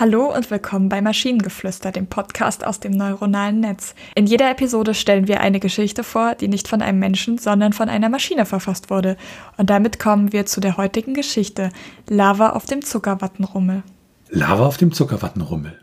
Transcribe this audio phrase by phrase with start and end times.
[0.00, 3.96] Hallo und willkommen bei Maschinengeflüster, dem Podcast aus dem neuronalen Netz.
[4.14, 7.88] In jeder Episode stellen wir eine Geschichte vor, die nicht von einem Menschen, sondern von
[7.88, 9.16] einer Maschine verfasst wurde.
[9.56, 11.70] Und damit kommen wir zu der heutigen Geschichte
[12.06, 13.82] Lava auf dem Zuckerwattenrummel.
[14.28, 15.76] Lava auf dem Zuckerwattenrummel.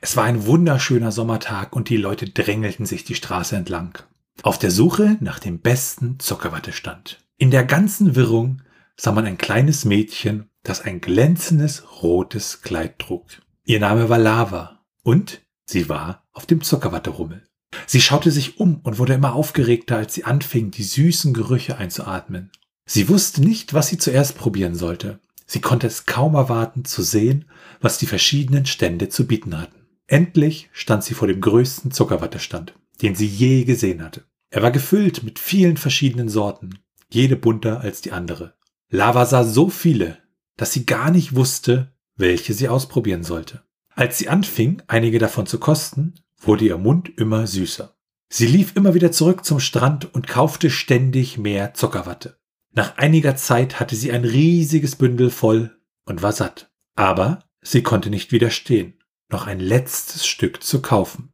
[0.00, 3.98] Es war ein wunderschöner Sommertag und die Leute drängelten sich die Straße entlang.
[4.44, 7.18] Auf der Suche nach dem besten Zuckerwattestand.
[7.36, 8.62] In der ganzen Wirrung
[8.96, 13.24] sah man ein kleines Mädchen, das ein glänzendes rotes Kleid trug.
[13.68, 17.42] Ihr Name war Lava und sie war auf dem Zuckerwatterummel.
[17.88, 22.52] Sie schaute sich um und wurde immer aufgeregter, als sie anfing, die süßen Gerüche einzuatmen.
[22.84, 25.18] Sie wusste nicht, was sie zuerst probieren sollte.
[25.46, 27.46] Sie konnte es kaum erwarten zu sehen,
[27.80, 29.88] was die verschiedenen Stände zu bieten hatten.
[30.06, 34.22] Endlich stand sie vor dem größten Zuckerwattestand, den sie je gesehen hatte.
[34.50, 38.54] Er war gefüllt mit vielen verschiedenen Sorten, jede bunter als die andere.
[38.90, 40.18] Lava sah so viele,
[40.56, 43.62] dass sie gar nicht wusste, welche sie ausprobieren sollte.
[43.96, 47.96] Als sie anfing, einige davon zu kosten, wurde ihr Mund immer süßer.
[48.28, 52.38] Sie lief immer wieder zurück zum Strand und kaufte ständig mehr Zuckerwatte.
[52.74, 56.70] Nach einiger Zeit hatte sie ein riesiges Bündel voll und war satt.
[56.94, 61.32] Aber sie konnte nicht widerstehen, noch ein letztes Stück zu kaufen.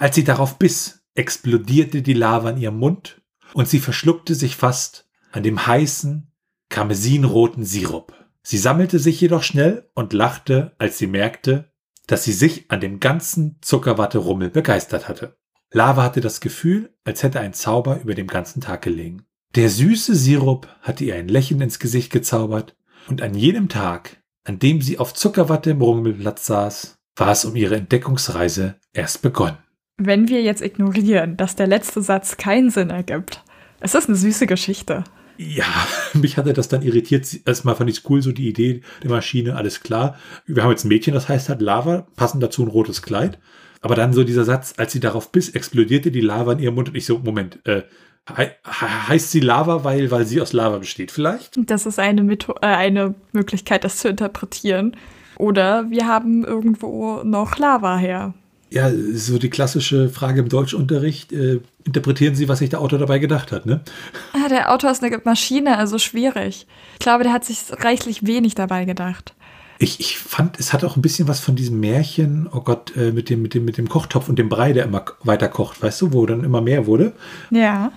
[0.00, 3.22] Als sie darauf biss, explodierte die Lava in ihrem Mund
[3.54, 6.32] und sie verschluckte sich fast an dem heißen,
[6.70, 8.12] karmesinroten Sirup.
[8.42, 11.69] Sie sammelte sich jedoch schnell und lachte, als sie merkte,
[12.06, 15.36] dass sie sich an dem ganzen Zuckerwatte-Rummel begeistert hatte.
[15.72, 19.24] Lava hatte das Gefühl, als hätte ein Zauber über dem ganzen Tag gelegen.
[19.54, 22.76] Der süße Sirup hatte ihr ein Lächeln ins Gesicht gezaubert
[23.08, 27.56] und an jedem Tag, an dem sie auf Zuckerwatte im Rummelplatz saß, war es um
[27.56, 29.58] ihre Entdeckungsreise erst begonnen.
[29.96, 33.44] Wenn wir jetzt ignorieren, dass der letzte Satz keinen Sinn ergibt,
[33.80, 35.04] es ist eine süße Geschichte.
[35.40, 35.64] Ja,
[36.12, 37.26] mich hatte das dann irritiert.
[37.46, 40.16] Erstmal fand ich es cool, so die Idee der Maschine, alles klar.
[40.46, 43.38] Wir haben jetzt ein Mädchen, das heißt hat Lava, passend dazu ein rotes Kleid.
[43.80, 46.90] Aber dann so dieser Satz, als sie darauf biss, explodierte die Lava in ihrem Mund
[46.90, 47.84] und ich so, Moment, äh,
[48.36, 48.48] he
[49.08, 51.58] heißt sie Lava, weil, weil sie aus Lava besteht vielleicht?
[51.70, 54.94] Das ist eine, Metho äh, eine Möglichkeit, das zu interpretieren.
[55.38, 58.34] Oder wir haben irgendwo noch Lava her
[58.70, 61.32] ja, so die klassische Frage im Deutschunterricht.
[61.32, 63.80] Äh, interpretieren Sie, was sich der Autor dabei gedacht hat, ne?
[64.34, 66.66] Ja, der Autor ist eine Maschine, also schwierig.
[66.94, 69.34] Ich glaube, der hat sich reichlich wenig dabei gedacht.
[69.78, 73.12] Ich, ich fand, es hat auch ein bisschen was von diesem Märchen, oh Gott, äh,
[73.12, 76.02] mit, dem, mit, dem, mit dem Kochtopf und dem Brei, der immer weiter kocht, weißt
[76.02, 77.12] du, wo dann immer mehr wurde.
[77.50, 77.92] Ja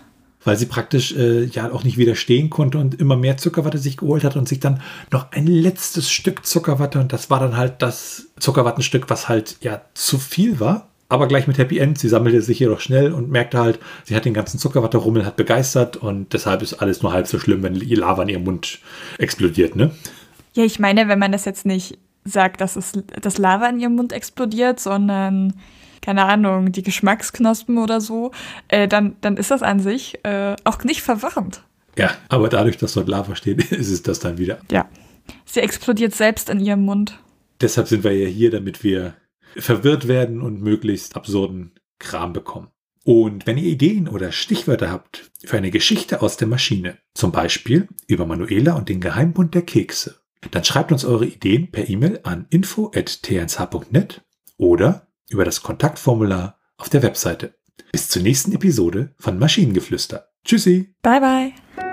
[0.45, 4.23] weil sie praktisch äh, ja auch nicht widerstehen konnte und immer mehr Zuckerwatte sich geholt
[4.23, 4.81] hat und sich dann
[5.11, 9.81] noch ein letztes Stück Zuckerwatte und das war dann halt das Zuckerwattenstück, was halt ja
[9.93, 10.89] zu viel war.
[11.09, 11.99] Aber gleich mit Happy End.
[11.99, 15.95] Sie sammelte sich jedoch schnell und merkte halt, sie hat den ganzen Zuckerwatte-Rummel hat begeistert
[15.95, 18.79] und deshalb ist alles nur halb so schlimm, wenn die Lava in ihrem Mund
[19.19, 19.91] explodiert, ne?
[20.53, 23.95] Ja, ich meine, wenn man das jetzt nicht sagt, dass es das Lava in ihrem
[23.95, 25.53] Mund explodiert, sondern
[26.03, 28.31] keine Ahnung, die Geschmacksknospen oder so,
[28.67, 31.63] äh, dann, dann ist das an sich äh, auch nicht verwirrend.
[31.97, 34.59] Ja, aber dadurch, dass dort Lava steht, ist es das dann wieder.
[34.69, 34.89] Ja.
[35.45, 37.17] Sie explodiert selbst in ihrem Mund.
[37.61, 39.15] Deshalb sind wir ja hier, damit wir
[39.55, 42.67] verwirrt werden und möglichst absurden Kram bekommen.
[43.05, 47.87] Und wenn ihr Ideen oder Stichwörter habt für eine Geschichte aus der Maschine, zum Beispiel
[48.07, 50.19] über Manuela und den Geheimbund der Kekse,
[50.51, 54.21] dann schreibt uns eure Ideen per E-Mail an info.tnsh.net
[54.57, 57.55] oder über das Kontaktformular auf der Webseite.
[57.91, 60.29] Bis zur nächsten Episode von Maschinengeflüster.
[60.45, 60.95] Tschüssi.
[61.01, 61.92] Bye bye.